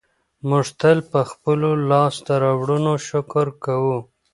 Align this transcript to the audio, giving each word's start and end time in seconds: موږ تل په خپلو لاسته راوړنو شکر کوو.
موږ 0.49 0.65
تل 0.79 0.97
په 1.11 1.19
خپلو 1.31 1.69
لاسته 1.89 2.33
راوړنو 2.43 2.93
شکر 3.07 3.47
کوو. 3.63 3.97